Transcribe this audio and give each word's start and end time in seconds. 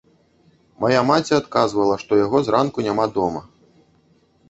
Мая 0.83 1.01
маці 1.09 1.37
адказвала, 1.41 1.95
што 2.07 2.11
яго 2.25 2.37
зранку 2.51 2.89
няма 2.91 3.05
дома. 3.19 3.49